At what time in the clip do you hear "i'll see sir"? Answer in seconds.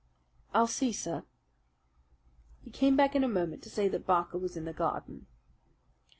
0.51-1.25